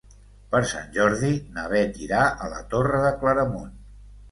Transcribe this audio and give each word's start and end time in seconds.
Per 0.53 0.61
Sant 0.71 0.87
Jordi 0.95 1.29
na 1.59 1.67
Beth 1.75 2.01
irà 2.07 2.23
a 2.47 2.51
la 2.55 2.65
Torre 2.75 3.05
de 3.07 3.15
Claramunt. 3.23 3.73